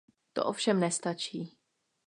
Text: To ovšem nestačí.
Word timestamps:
To 0.33 0.43
ovšem 0.45 0.79
nestačí. 0.79 1.53